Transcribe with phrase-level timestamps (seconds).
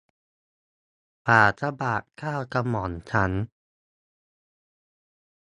[1.25, 3.31] ฝ่าพระบาท เกล้ากระหม่อมฉัน